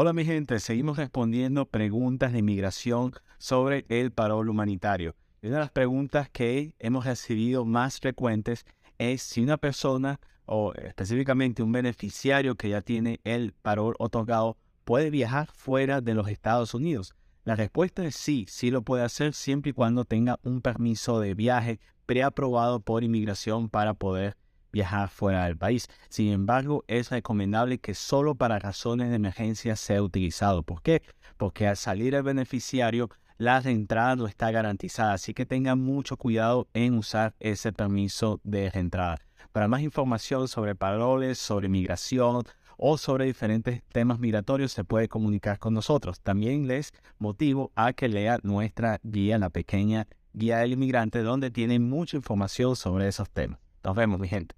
Hola 0.00 0.12
mi 0.12 0.24
gente, 0.24 0.60
seguimos 0.60 0.96
respondiendo 0.96 1.66
preguntas 1.66 2.32
de 2.32 2.38
inmigración 2.38 3.14
sobre 3.36 3.84
el 3.88 4.12
parol 4.12 4.48
humanitario. 4.48 5.16
una 5.42 5.54
de 5.54 5.58
las 5.58 5.72
preguntas 5.72 6.30
que 6.30 6.76
hemos 6.78 7.04
recibido 7.04 7.64
más 7.64 7.98
frecuentes 7.98 8.64
es 8.98 9.22
si 9.22 9.42
una 9.42 9.56
persona 9.56 10.20
o 10.46 10.72
específicamente 10.74 11.64
un 11.64 11.72
beneficiario 11.72 12.54
que 12.54 12.68
ya 12.68 12.80
tiene 12.80 13.18
el 13.24 13.52
parol 13.54 13.96
otorgado 13.98 14.56
puede 14.84 15.10
viajar 15.10 15.48
fuera 15.52 16.00
de 16.00 16.14
los 16.14 16.28
Estados 16.28 16.74
Unidos. 16.74 17.16
La 17.42 17.56
respuesta 17.56 18.04
es 18.04 18.14
sí, 18.14 18.46
sí 18.48 18.70
lo 18.70 18.82
puede 18.82 19.02
hacer 19.02 19.34
siempre 19.34 19.70
y 19.70 19.74
cuando 19.74 20.04
tenga 20.04 20.38
un 20.44 20.60
permiso 20.60 21.18
de 21.18 21.34
viaje 21.34 21.80
preaprobado 22.06 22.78
por 22.78 23.02
inmigración 23.02 23.68
para 23.68 23.94
poder 23.94 24.36
viajar 24.72 25.08
fuera 25.08 25.46
del 25.46 25.56
país. 25.56 25.88
Sin 26.08 26.32
embargo, 26.32 26.84
es 26.88 27.10
recomendable 27.10 27.78
que 27.78 27.94
solo 27.94 28.34
para 28.34 28.58
razones 28.58 29.10
de 29.10 29.16
emergencia 29.16 29.76
sea 29.76 30.02
utilizado. 30.02 30.62
¿Por 30.62 30.82
qué? 30.82 31.02
Porque 31.36 31.66
al 31.66 31.76
salir 31.76 32.14
el 32.14 32.22
beneficiario, 32.22 33.10
la 33.38 33.60
reentrada 33.60 34.16
no 34.16 34.26
está 34.26 34.50
garantizada, 34.50 35.12
así 35.12 35.32
que 35.32 35.46
tengan 35.46 35.80
mucho 35.80 36.16
cuidado 36.16 36.68
en 36.74 36.94
usar 36.98 37.34
ese 37.38 37.72
permiso 37.72 38.40
de 38.42 38.68
reentrada. 38.68 39.18
Para 39.52 39.68
más 39.68 39.80
información 39.82 40.48
sobre 40.48 40.74
paroles, 40.74 41.38
sobre 41.38 41.68
migración 41.68 42.42
o 42.76 42.98
sobre 42.98 43.26
diferentes 43.26 43.82
temas 43.92 44.18
migratorios, 44.18 44.72
se 44.72 44.84
puede 44.84 45.08
comunicar 45.08 45.58
con 45.58 45.74
nosotros. 45.74 46.20
También 46.20 46.66
les 46.66 46.92
motivo 47.18 47.70
a 47.76 47.92
que 47.92 48.08
lea 48.08 48.38
nuestra 48.42 48.98
guía, 49.04 49.38
la 49.38 49.50
pequeña 49.50 50.06
guía 50.32 50.58
del 50.58 50.72
inmigrante, 50.72 51.22
donde 51.22 51.50
tiene 51.50 51.78
mucha 51.78 52.16
información 52.16 52.76
sobre 52.76 53.08
esos 53.08 53.30
temas. 53.30 53.58
Nos 53.84 53.94
vemos, 53.94 54.18
mi 54.18 54.28
gente. 54.28 54.57